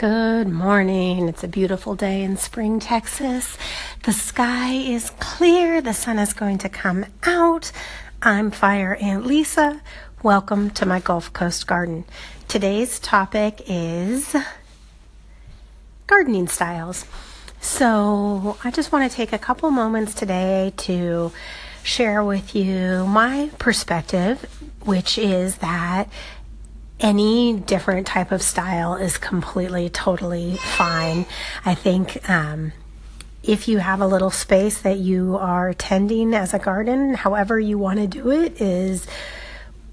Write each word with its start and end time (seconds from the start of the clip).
Good 0.00 0.48
morning. 0.48 1.28
It's 1.28 1.44
a 1.44 1.46
beautiful 1.46 1.94
day 1.94 2.22
in 2.22 2.38
Spring, 2.38 2.80
Texas. 2.80 3.58
The 4.04 4.14
sky 4.14 4.72
is 4.72 5.10
clear. 5.20 5.82
The 5.82 5.92
sun 5.92 6.18
is 6.18 6.32
going 6.32 6.56
to 6.56 6.70
come 6.70 7.04
out. 7.24 7.70
I'm 8.22 8.50
Fire 8.50 8.96
Ant 8.98 9.26
Lisa. 9.26 9.82
Welcome 10.22 10.70
to 10.70 10.86
my 10.86 11.00
Gulf 11.00 11.34
Coast 11.34 11.66
garden. 11.66 12.06
Today's 12.48 12.98
topic 12.98 13.60
is 13.66 14.34
gardening 16.06 16.48
styles. 16.48 17.04
So, 17.60 18.56
I 18.64 18.70
just 18.70 18.92
want 18.92 19.10
to 19.10 19.14
take 19.14 19.34
a 19.34 19.38
couple 19.38 19.70
moments 19.70 20.14
today 20.14 20.72
to 20.78 21.30
share 21.82 22.24
with 22.24 22.54
you 22.54 23.04
my 23.06 23.50
perspective, 23.58 24.46
which 24.82 25.18
is 25.18 25.56
that 25.56 26.08
any 27.00 27.54
different 27.54 28.06
type 28.06 28.30
of 28.30 28.42
style 28.42 28.94
is 28.94 29.18
completely, 29.18 29.88
totally 29.88 30.56
fine. 30.56 31.26
I 31.64 31.74
think 31.74 32.28
um, 32.28 32.72
if 33.42 33.68
you 33.68 33.78
have 33.78 34.00
a 34.00 34.06
little 34.06 34.30
space 34.30 34.80
that 34.82 34.98
you 34.98 35.36
are 35.36 35.72
tending 35.74 36.34
as 36.34 36.52
a 36.52 36.58
garden, 36.58 37.14
however 37.14 37.58
you 37.58 37.78
want 37.78 37.98
to 37.98 38.06
do 38.06 38.30
it 38.30 38.60
is 38.60 39.06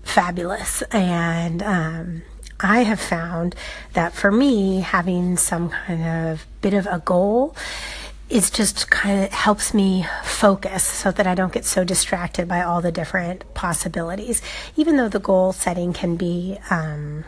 fabulous. 0.03 0.81
And 0.91 1.63
um, 1.63 2.23
I 2.59 2.83
have 2.83 2.99
found 2.99 3.55
that 3.93 4.13
for 4.13 4.31
me, 4.31 4.81
having 4.81 5.37
some 5.37 5.69
kind 5.69 6.29
of 6.29 6.45
bit 6.61 6.73
of 6.73 6.87
a 6.87 6.99
goal 6.99 7.55
it's 8.29 8.49
just 8.49 8.89
kind 8.89 9.23
of 9.23 9.31
helps 9.31 9.73
me 9.73 10.05
focus 10.23 10.83
so 10.83 11.11
that 11.11 11.25
I 11.25 11.33
don't 11.33 11.53
get 11.53 11.65
so 11.65 11.83
distracted 11.83 12.47
by 12.47 12.61
all 12.61 12.81
the 12.81 12.91
different 12.91 13.53
possibilities. 13.53 14.41
Even 14.75 14.97
though 14.97 15.07
the 15.09 15.19
goal 15.19 15.53
setting 15.53 15.93
can 15.93 16.17
be 16.17 16.57
um, 16.69 17.23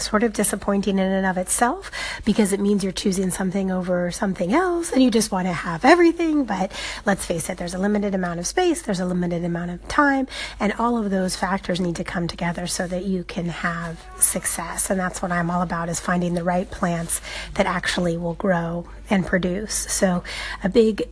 sort 0.00 0.22
of 0.22 0.32
disappointing 0.32 0.98
in 0.98 1.10
and 1.10 1.26
of 1.26 1.36
itself 1.36 1.90
because 2.24 2.52
it 2.52 2.60
means 2.60 2.82
you're 2.82 2.92
choosing 2.92 3.30
something 3.30 3.70
over 3.70 4.10
something 4.10 4.52
else 4.52 4.92
and 4.92 5.02
you 5.02 5.10
just 5.10 5.30
want 5.30 5.46
to 5.46 5.52
have 5.52 5.84
everything. 5.84 6.44
But 6.44 6.72
let's 7.06 7.24
face 7.24 7.48
it, 7.50 7.58
there's 7.58 7.74
a 7.74 7.78
limited 7.78 8.14
amount 8.14 8.40
of 8.40 8.46
space, 8.46 8.82
there's 8.82 9.00
a 9.00 9.06
limited 9.06 9.44
amount 9.44 9.70
of 9.70 9.86
time, 9.88 10.26
and 10.58 10.72
all 10.74 10.98
of 10.98 11.10
those 11.10 11.36
factors 11.36 11.80
need 11.80 11.96
to 11.96 12.04
come 12.04 12.26
together 12.28 12.66
so 12.66 12.86
that 12.86 13.04
you 13.04 13.24
can 13.24 13.46
have 13.46 14.04
success. 14.18 14.90
And 14.90 14.98
that's 14.98 15.22
what 15.22 15.32
I'm 15.32 15.50
all 15.50 15.62
about 15.62 15.88
is 15.88 16.00
finding 16.00 16.34
the 16.34 16.44
right 16.44 16.70
plants 16.70 17.20
that 17.54 17.66
actually 17.66 18.16
will 18.16 18.34
grow 18.34 18.86
and 19.08 19.26
produce. 19.26 19.74
So 19.74 20.22
a 20.62 20.68
big 20.68 21.08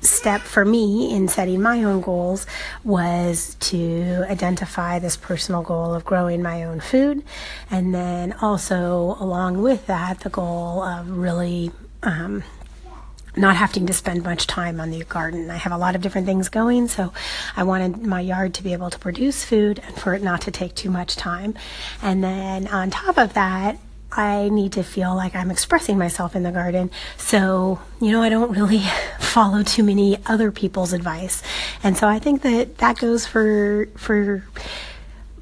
step 0.00 0.40
for 0.42 0.64
me 0.64 1.14
in 1.14 1.28
setting 1.28 1.60
my 1.60 1.82
own 1.82 2.00
goals 2.00 2.46
was 2.84 3.56
to 3.60 4.24
identify 4.28 4.98
this 4.98 5.16
personal 5.16 5.62
goal 5.62 5.94
of 5.94 6.04
growing 6.04 6.42
my 6.42 6.64
own 6.64 6.80
food. 6.80 7.22
And 7.70 7.94
then 7.94 8.32
also, 8.40 9.16
along 9.20 9.62
with 9.62 9.86
that, 9.86 10.20
the 10.20 10.30
goal 10.30 10.82
of 10.82 11.10
really 11.10 11.72
um, 12.02 12.44
not 13.36 13.56
having 13.56 13.86
to 13.86 13.92
spend 13.92 14.22
much 14.24 14.46
time 14.46 14.80
on 14.80 14.90
the 14.90 15.04
garden. 15.04 15.50
I 15.50 15.56
have 15.56 15.72
a 15.72 15.78
lot 15.78 15.94
of 15.94 16.00
different 16.02 16.26
things 16.26 16.48
going, 16.48 16.88
so 16.88 17.12
I 17.56 17.64
wanted 17.64 18.02
my 18.02 18.20
yard 18.20 18.54
to 18.54 18.62
be 18.62 18.72
able 18.72 18.90
to 18.90 18.98
produce 18.98 19.44
food 19.44 19.80
and 19.86 19.96
for 19.96 20.14
it 20.14 20.22
not 20.22 20.42
to 20.42 20.50
take 20.50 20.74
too 20.74 20.90
much 20.90 21.16
time. 21.16 21.54
And 22.02 22.22
then 22.22 22.68
on 22.68 22.90
top 22.90 23.18
of 23.18 23.34
that, 23.34 23.78
I 24.10 24.48
need 24.48 24.72
to 24.72 24.82
feel 24.82 25.14
like 25.14 25.36
I'm 25.36 25.50
expressing 25.50 25.98
myself 25.98 26.34
in 26.34 26.42
the 26.42 26.50
garden. 26.50 26.90
So, 27.16 27.78
you 28.00 28.10
know, 28.10 28.22
I 28.22 28.28
don't 28.30 28.50
really 28.50 28.78
follow 29.28 29.62
too 29.62 29.82
many 29.82 30.18
other 30.26 30.50
people's 30.50 30.92
advice. 30.92 31.42
And 31.82 31.96
so 31.96 32.08
I 32.08 32.18
think 32.18 32.42
that 32.42 32.78
that 32.78 32.98
goes 32.98 33.26
for 33.26 33.88
for 33.96 34.44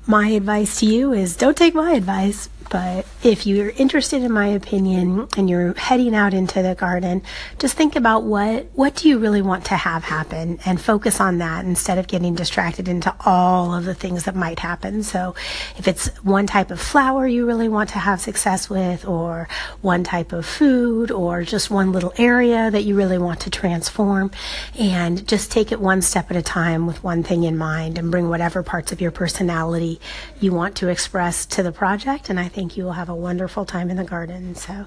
my 0.06 0.28
advice 0.28 0.80
to 0.80 0.86
you 0.86 1.12
is 1.12 1.36
don't 1.36 1.56
take 1.56 1.74
my 1.74 1.92
advice, 1.92 2.48
but 2.68 3.06
if 3.22 3.46
you're 3.46 3.70
interested 3.70 4.22
in 4.22 4.32
my 4.32 4.48
opinion 4.48 5.28
and 5.36 5.48
you're 5.48 5.74
heading 5.74 6.14
out 6.14 6.34
into 6.34 6.62
the 6.62 6.74
garden, 6.74 7.22
just 7.58 7.76
think 7.76 7.96
about 7.96 8.24
what 8.24 8.66
what 8.74 8.96
do 8.96 9.08
you 9.08 9.18
really 9.18 9.42
want 9.42 9.64
to 9.66 9.76
have 9.76 10.04
happen 10.04 10.58
and 10.64 10.80
focus 10.80 11.20
on 11.20 11.38
that 11.38 11.64
instead 11.64 11.98
of 11.98 12.06
getting 12.06 12.34
distracted 12.34 12.88
into 12.88 13.14
all 13.24 13.74
of 13.74 13.84
the 13.84 13.94
things 13.94 14.24
that 14.24 14.34
might 14.34 14.58
happen. 14.58 15.02
So 15.02 15.34
if 15.76 15.88
it's 15.88 16.08
one 16.24 16.46
type 16.46 16.70
of 16.70 16.80
flower 16.80 17.26
you 17.26 17.46
really 17.46 17.68
want 17.68 17.90
to 17.90 17.98
have 17.98 18.20
success 18.20 18.68
with 18.68 19.06
or 19.06 19.48
one 19.80 20.04
type 20.04 20.32
of 20.32 20.46
food 20.46 21.10
or 21.10 21.42
just 21.42 21.70
one 21.70 21.92
little 21.92 22.12
area 22.18 22.70
that 22.70 22.82
you 22.82 22.96
really 22.96 23.18
want 23.18 23.40
to 23.40 23.50
transform 23.50 24.30
and 24.78 25.26
just 25.26 25.50
take 25.50 25.72
it 25.72 25.80
one 25.80 26.02
step 26.02 26.30
at 26.30 26.36
a 26.36 26.42
time 26.42 26.86
with 26.86 27.02
one 27.02 27.22
thing 27.22 27.44
in 27.44 27.56
mind 27.56 27.98
and 27.98 28.10
bring 28.10 28.28
whatever 28.28 28.62
parts 28.62 28.92
of 28.92 29.00
your 29.00 29.10
personality 29.10 30.00
you 30.40 30.52
want 30.52 30.76
to 30.76 30.88
express 30.88 31.46
to 31.46 31.62
the 31.62 31.72
project 31.72 32.30
and 32.30 32.38
I 32.38 32.48
think 32.56 32.78
you 32.78 32.84
will 32.84 32.92
have 32.92 33.10
a 33.10 33.14
wonderful 33.14 33.66
time 33.66 33.90
in 33.90 33.98
the 33.98 34.04
garden. 34.04 34.54
So, 34.54 34.86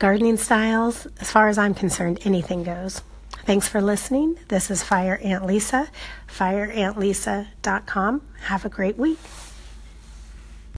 gardening 0.00 0.36
styles, 0.36 1.06
as 1.20 1.30
far 1.30 1.46
as 1.46 1.56
I'm 1.56 1.72
concerned, 1.72 2.18
anything 2.24 2.64
goes. 2.64 3.00
Thanks 3.44 3.68
for 3.68 3.80
listening. 3.80 4.40
This 4.48 4.72
is 4.72 4.82
Fire 4.82 5.20
Ant 5.22 5.46
Lisa, 5.46 5.88
fireaunt.lisa.com. 6.26 8.22
Have 8.40 8.64
a 8.64 8.68
great 8.68 8.98
week. 8.98 9.20